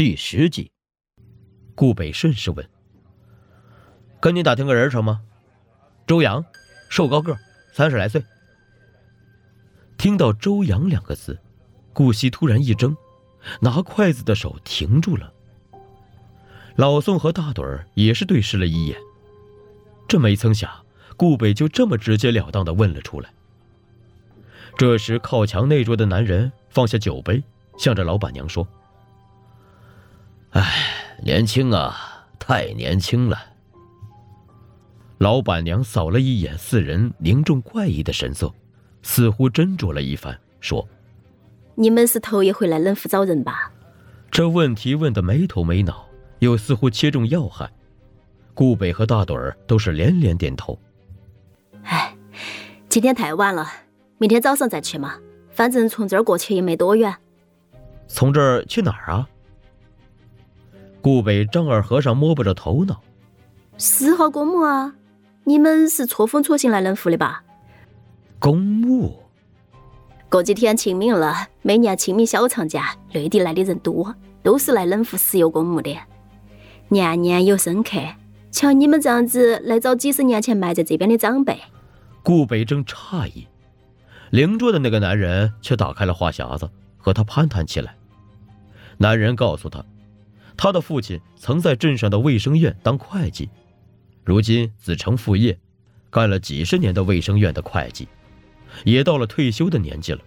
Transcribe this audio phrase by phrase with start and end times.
[0.00, 0.72] 第十集。
[1.74, 2.66] 顾北顺势问
[4.18, 5.20] ：“跟你打听个人成吗？”
[6.08, 6.42] 周阳，
[6.88, 7.36] 瘦高个，
[7.74, 8.24] 三十来岁。
[9.98, 11.38] 听到“周阳”两个字，
[11.92, 12.96] 顾惜突然一怔，
[13.60, 15.30] 拿筷子的手停住了。
[16.76, 18.98] 老宋和大盹儿也是对视了一眼，
[20.08, 20.70] 这没曾想，
[21.18, 23.30] 顾北就这么直截了当的问了出来。
[24.78, 27.44] 这时，靠墙那桌的男人放下酒杯，
[27.76, 28.66] 向着老板娘说
[30.50, 33.38] ：“哎，年轻啊，太年轻了。”
[35.18, 38.52] 老板娘扫了一眼四人凝重怪异的神色，
[39.02, 40.86] 似乎斟酌了一番，说
[41.76, 43.70] ：“你们是头一回来冷府找人吧？”
[44.30, 46.06] 这问题问得没头没脑，
[46.38, 47.70] 又似乎切中要害。
[48.54, 50.78] 顾北和大盹儿都是连连点头。
[51.82, 52.14] 唉，
[52.88, 53.70] 今天太晚了。
[54.18, 55.14] 明天早上再去嘛，
[55.50, 57.14] 反正从这儿过去也没多远。
[58.06, 59.28] 从这儿去哪儿啊？
[61.00, 63.00] 顾北丈二和尚摸不着头脑。
[63.78, 64.94] 四号公墓啊，
[65.44, 67.42] 你们是错峰错行来冷府的吧？
[68.38, 69.18] 公墓。
[70.28, 75.96] 过几天清明了，每年清明小长假，内地来的人多，都是来冷府石油公墓的，
[76.88, 77.98] 年年有生客。
[78.52, 81.58] 瞧你们这样子来找几十年前埋在这边的长辈。
[82.22, 83.46] 顾北正诧异。
[84.30, 87.94] 邻桌的那个男人却打开了话匣子，和他攀谈起来。
[88.98, 89.84] 男人告诉他，
[90.62, 93.48] 他的父亲曾在镇上的卫生院当会计，
[94.22, 95.58] 如今子承父业，
[96.10, 98.06] 干了几十年的卫生院的会计，
[98.84, 100.20] 也到了退休的年纪了。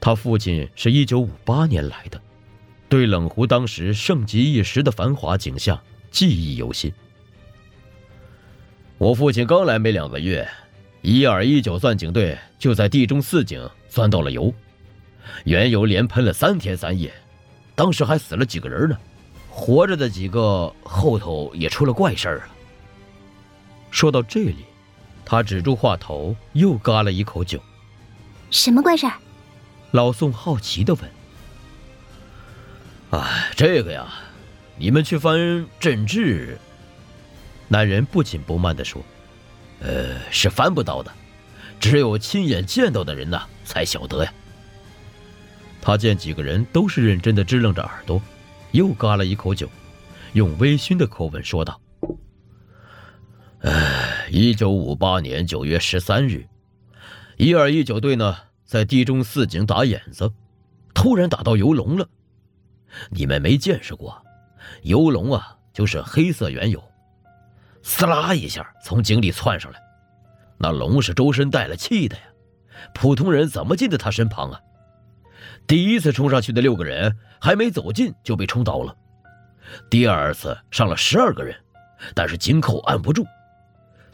[0.00, 2.20] 他父亲是一九五八年来的，
[2.88, 6.92] 对冷湖当时盛极一时的繁华景象记忆犹新。
[8.98, 10.48] 我父亲刚来没两个月。
[11.00, 14.52] 一二一九钻井队就在地中四井钻到了油，
[15.44, 17.12] 原油连喷了三天三夜，
[17.76, 18.98] 当时还死了几个人呢，
[19.54, 22.48] 活着的几个后头也出了怪事儿啊。
[23.90, 24.64] 说到这里，
[25.26, 27.62] 他止住话头，又嘎了一口酒。
[28.50, 29.12] 什么怪事儿？
[29.90, 31.10] 老宋好奇的问。
[33.10, 34.08] 哎，这个呀，
[34.78, 36.58] 你们去翻镇志。
[37.68, 39.02] 男人不紧不慢的说。
[39.80, 41.12] 呃，是翻不到的，
[41.78, 44.32] 只有亲眼见到的人呐，才晓得呀。
[45.82, 48.22] 他见几个人都是认真的支棱着耳朵，
[48.72, 49.68] 又嘎了一口酒，
[50.32, 51.80] 用微醺的口吻说道
[53.60, 56.46] ：“哎，一九五八年九月十三日，
[57.36, 60.32] 一二一九队呢，在地中四井打眼子，
[60.94, 62.08] 突然打到油龙了。
[63.10, 64.22] 你们没见识过，
[64.82, 66.82] 油龙啊，就是黑色原油。”
[67.84, 69.78] 撕拉一下从井里窜上来，
[70.56, 72.22] 那龙是周身带了气的呀，
[72.94, 74.60] 普通人怎么进得他身旁啊？
[75.66, 78.96] 第一次冲上去的六个人还没走近就被冲倒了，
[79.90, 81.56] 第二次上了十二个人，
[82.14, 83.24] 但是井口按不住，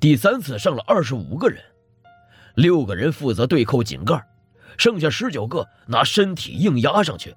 [0.00, 1.62] 第三次上了二十五个人，
[2.54, 4.24] 六个人负责对扣井盖，
[4.78, 7.34] 剩下十九个拿身体硬压上去，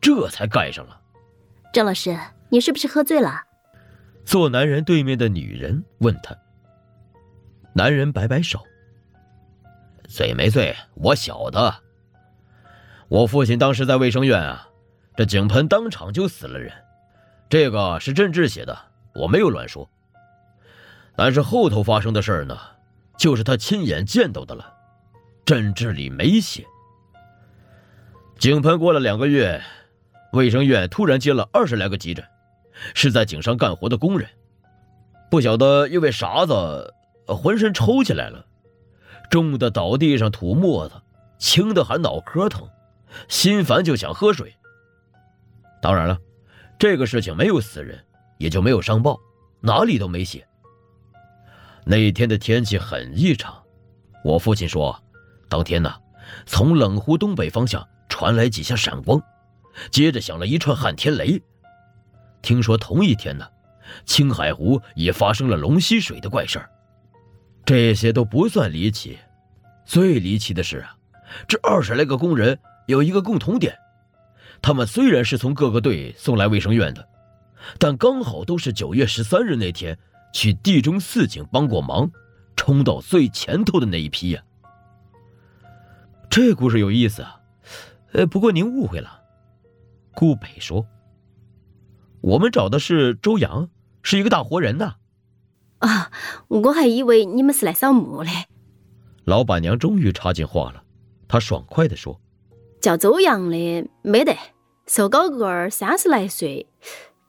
[0.00, 1.00] 这才盖上了。
[1.72, 3.40] 张老师，你是不是喝醉了？
[4.24, 6.36] 坐男人对面的女人问他
[7.74, 8.60] ：“男人摆摆手，
[10.06, 10.76] 醉没醉？
[10.94, 11.74] 我晓得。
[13.12, 14.66] 我父亲当时在卫生院啊，
[15.16, 16.72] 这井喷当场就死了人。
[17.50, 18.74] 这个是镇志写的，
[19.14, 19.86] 我没有乱说。
[21.14, 22.58] 但是后头发生的事呢，
[23.18, 24.72] 就是他亲眼见到的了，
[25.44, 26.64] 镇志里没写。
[28.38, 29.60] 井喷过了两个月，
[30.32, 32.24] 卫生院突然接了二十来个急诊。”
[32.94, 34.26] 是在井上干活的工人，
[35.30, 36.94] 不晓得因为啥子，
[37.26, 38.46] 浑身抽起来了，
[39.30, 40.94] 重的倒地上吐沫子，
[41.36, 42.66] 轻的还脑壳疼，
[43.28, 44.54] 心烦就想喝水。
[45.80, 46.18] 当然了，
[46.78, 48.02] 这个事情没有死人，
[48.38, 49.18] 也就没有上报，
[49.60, 50.46] 哪里都没写。
[51.84, 53.60] 那天的天气很异常，
[54.24, 54.96] 我父亲说，
[55.48, 55.92] 当天呢，
[56.46, 59.20] 从冷湖东北方向传来几下闪光，
[59.90, 61.42] 接着响了一串撼天雷。
[62.40, 63.46] 听说同一天呢，
[64.04, 66.70] 青海湖也发生了龙吸水的怪事儿。
[67.64, 69.18] 这些都不算离奇，
[69.84, 70.96] 最离奇的是啊，
[71.48, 73.76] 这二十来个工人有一个共同点，
[74.60, 77.08] 他们虽然是从各个队送来卫生院的，
[77.78, 79.98] 但刚好都是九月十三日那天
[80.32, 82.10] 去地中四井帮过忙，
[82.56, 84.42] 冲到最前头的那一批呀。
[86.28, 87.40] 这故事有意思啊，
[88.12, 89.20] 呃，不过您误会了，
[90.14, 90.86] 顾北说。
[92.20, 93.68] 我们找的是周阳，
[94.02, 94.94] 是一个大活人呐。
[95.78, 96.10] 啊，
[96.48, 98.30] 我还以为你们是来扫墓嘞。
[99.24, 100.82] 老板娘终于插进话了，
[101.28, 102.20] 她爽快地说
[102.82, 104.36] ：“叫周阳的没得，
[104.88, 106.66] 瘦高个儿，三十来岁，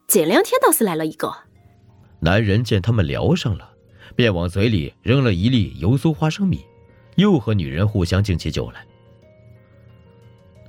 [0.07, 1.31] 这两天倒是来了一个。
[2.21, 3.69] 男人见他们聊上了，
[4.15, 6.65] 便往嘴里扔了一粒油酥花生米，
[7.17, 8.83] 又和女人互相敬起酒来。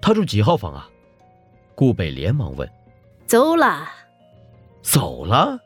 [0.02, 0.86] 他住几号房啊？
[1.74, 2.70] 顾北连忙问。
[3.26, 3.88] 走了。
[4.82, 5.58] 走了。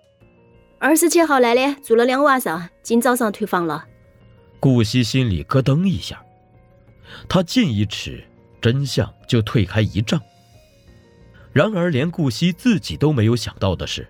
[0.79, 3.85] 二十七号来的，住了两晚上，今早上退房了。
[4.61, 6.25] 顾惜心里咯噔一下，
[7.29, 8.23] 他近一尺，
[8.69, 10.21] 真相就退开一丈。
[11.55, 14.07] 然而，连顾惜自己都没有想到的是，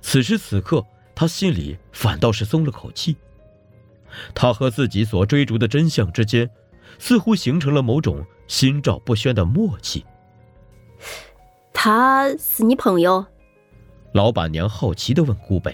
[0.00, 0.84] 此时此刻，
[1.14, 3.16] 他心里反倒是松了口气。
[4.34, 6.50] 他和自己所追逐的真相之间，
[6.98, 10.04] 似乎形成了某种心照不宣的默契。
[11.72, 13.24] 他是你朋友？
[14.10, 15.72] 老板娘好奇的问顾北。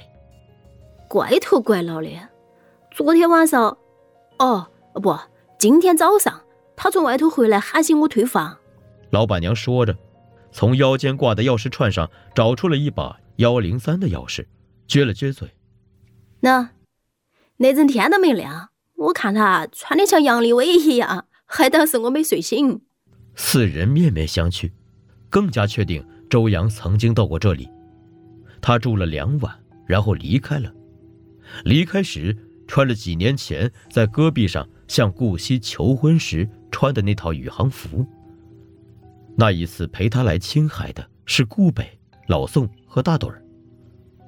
[1.09, 2.11] 怪头怪脑的，
[2.91, 3.79] 昨天晚上，
[4.39, 5.19] 哦不，
[5.59, 6.43] 今天早上，
[6.83, 8.59] 他从外头回来喊醒我退房。
[9.11, 9.97] 老板娘说着。
[10.51, 14.47] 从腰间挂的钥匙串上找出了一把幺零三的钥匙，
[14.89, 15.49] 撅了撅嘴。
[16.41, 16.71] 那
[17.59, 22.83] 那阵天都没亮，我看他穿的像杨利伟一样，还当是我没睡醒。
[23.37, 24.73] 四人面面相觑，
[25.31, 27.69] 更加确定周阳曾经到过这里。
[28.61, 29.57] 他住了两晚，
[29.87, 30.71] 然后离开了。
[31.65, 32.37] 离开时
[32.67, 38.05] 穿了几年前在戈壁上向顾惜求婚时穿的那套宇航服。
[39.35, 41.99] 那一次陪他来青海的是顾北、
[42.29, 43.43] 老宋和大盹儿。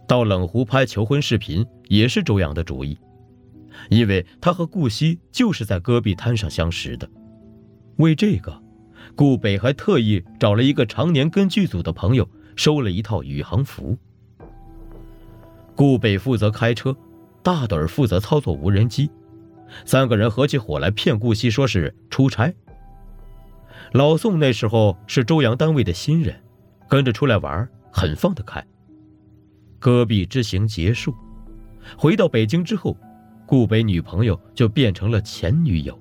[0.09, 2.97] 到冷湖拍求婚视频也是周阳的主意，
[3.91, 7.07] 因为他和顾惜就是在戈壁滩上相识的。
[7.97, 8.59] 为这个，
[9.15, 12.27] 顾北还特意找了一个常年跟剧组的朋友
[12.57, 13.99] 收了一套宇航服。
[15.77, 16.97] 顾北负责开车，
[17.43, 19.11] 大盹儿负责操作无人机，
[19.85, 22.55] 三个人合起伙来骗顾惜说是出差。
[23.93, 26.35] 老宋那时候是周阳单位的新人，
[26.89, 28.65] 跟着出来玩，很放得开。
[29.79, 31.15] 戈壁之行结束，
[31.97, 32.97] 回到北京之后，
[33.47, 35.99] 顾北女朋友就变成了前女友，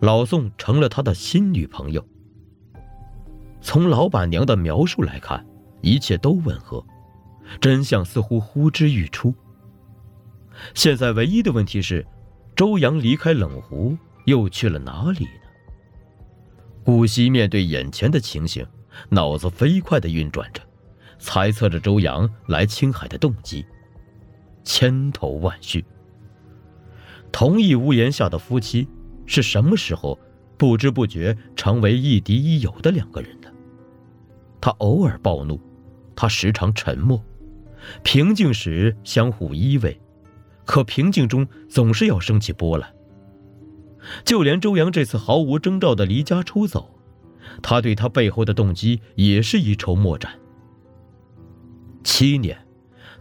[0.00, 2.04] 老宋成了他的新女朋友。
[3.60, 5.44] 从老板娘的描述来看，
[5.82, 6.84] 一切都吻合，
[7.60, 9.34] 真相似乎呼之欲出。
[10.72, 12.06] 现在唯一的问题是，
[12.56, 13.94] 周阳离开冷湖
[14.24, 15.30] 又去了哪里呢？
[16.82, 18.66] 顾惜面对眼前的情形，
[19.10, 20.62] 脑子飞快地运转着，
[21.18, 23.66] 猜测着周阳来青海的动机。
[24.64, 25.84] 千头万绪。
[27.30, 28.88] 同一屋檐下的夫妻，
[29.26, 30.18] 是什么时候
[30.56, 33.50] 不知不觉成为亦敌亦友的两个人呢？
[34.62, 35.60] 他偶尔暴怒，
[36.16, 37.22] 他时常沉默，
[38.02, 39.94] 平静时相互依偎，
[40.66, 42.92] 可平静中总是要升起波澜。
[44.24, 47.00] 就连周阳这次毫无征兆的离家出走，
[47.62, 50.38] 他对他背后的动机也是一筹莫展。
[52.04, 52.66] 七年，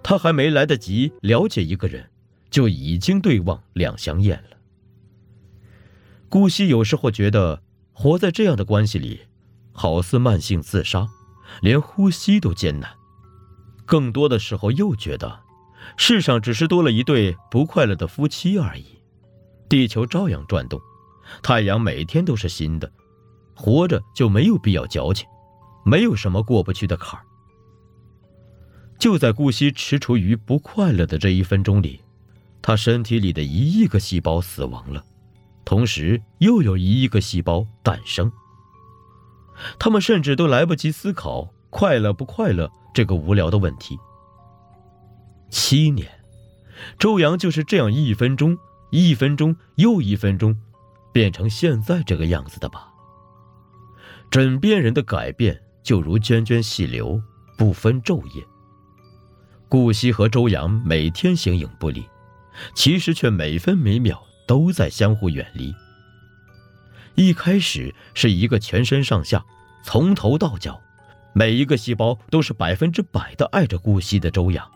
[0.04, 2.10] 他还没来得及了解一个人，
[2.50, 4.58] 就已经对望两相厌了。
[6.30, 9.22] 顾惜有时候觉得活在这样的关系里，
[9.72, 11.08] 好似慢性自杀，
[11.62, 12.92] 连呼吸都艰难；
[13.86, 15.40] 更多的时候又觉得，
[15.98, 18.86] 世上只是多了一对不快乐的夫妻而已。
[19.68, 20.80] 地球照样转动，
[21.42, 22.92] 太阳每天都是新的，
[23.56, 25.28] 活着就没有必要矫情，
[25.84, 27.26] 没有什么过不去的坎儿。
[28.98, 32.00] 就在顾惜踟蹰于不快乐的这一分钟里，
[32.62, 35.04] 他身体里的一亿个细胞死亡了，
[35.66, 38.32] 同时又有一亿个细胞诞生。
[39.80, 43.98] 他们甚至都来不及思考快乐不快乐这个无聊的问题。
[45.58, 46.12] 七年，
[47.00, 48.58] 周阳就是这样一分钟。
[48.90, 50.54] 一分钟又一分钟，
[51.14, 52.90] 变成现在这个样子的吧。
[54.30, 57.22] 枕边人的改变就如涓涓细流，
[57.58, 58.46] 不分昼夜。
[59.70, 62.06] 顾惜和周阳每天形影不离，
[62.74, 65.74] 其实却每分每秒都在相互远离。
[67.16, 69.46] 一开始是一个全身上下，
[69.86, 70.82] 从头到脚，
[71.34, 74.70] 每一个细胞都是百分之百的爱着顾惜的周阳。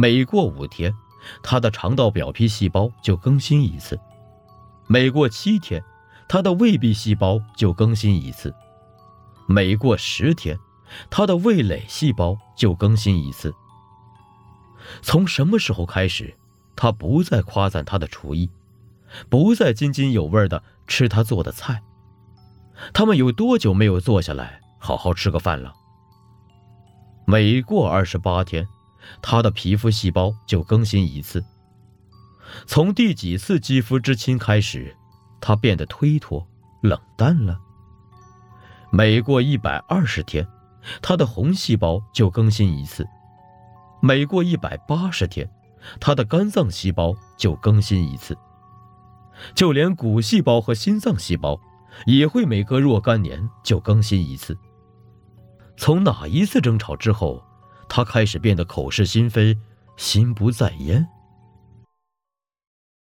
[0.00, 0.94] 每过五天。
[1.42, 3.98] 他的肠道表皮细胞就更新一次，
[4.86, 5.82] 每过七天，
[6.28, 8.54] 他的胃壁细胞就更新一次，
[9.46, 10.56] 每过十天，
[11.10, 13.52] 他的味蕾细胞就更新一次。
[15.02, 16.34] 从什么时候开始，
[16.76, 18.48] 他不再夸赞他的厨艺，
[19.28, 21.82] 不再津津有味的吃他做的菜？
[22.94, 25.74] 他们有多久没有坐下来好好吃个饭了？
[27.26, 28.68] 每过二十八天。
[29.22, 31.44] 他的皮肤细胞就更新一次。
[32.66, 34.94] 从第几次肌肤之亲开始，
[35.40, 36.46] 他变得推脱、
[36.82, 37.58] 冷淡了。
[38.90, 40.46] 每过一百二十天，
[41.02, 43.04] 他的红细胞就更新一次；
[44.00, 45.48] 每过一百八十天，
[46.00, 48.36] 他的肝脏细胞就更新一次。
[49.54, 51.60] 就连骨细胞和心脏细胞，
[52.06, 54.56] 也会每隔若干年就更新一次。
[55.76, 57.44] 从哪一次争吵之后，
[57.88, 59.56] 他开始变得口是心非、
[59.96, 61.06] 心不在焉？